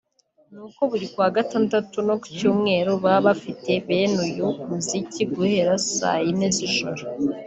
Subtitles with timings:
[0.53, 6.47] n’uko buri kuwa Gatandatu no ku Cyumweru baba bafite beene uyu muziki guhera saa ine
[6.55, 7.01] z’ijoro